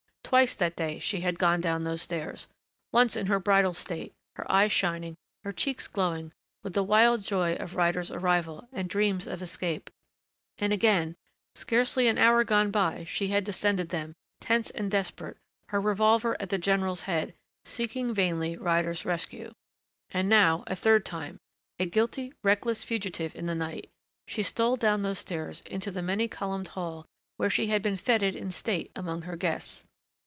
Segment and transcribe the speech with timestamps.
[0.23, 2.47] Twice that day she had gone down those stairs.
[2.93, 6.31] Once in her bridal state, her eyes shining, her cheeks glowing
[6.63, 9.89] with the wild joy of Ryder's arrival and dreams of escape,
[10.57, 11.17] and again,
[11.55, 15.35] scarcely an hour gone by, she had descended them, tense and desperate,
[15.67, 17.33] her revolver at the general's head,
[17.65, 19.51] seeking vainly Ryder's rescue.
[20.11, 21.41] And now a third time,
[21.77, 23.89] a guilty, reckless fugitive in the night,
[24.29, 27.05] she stole down those stairs into the many columned hall
[27.35, 29.83] where she had been fêted in state among her guests.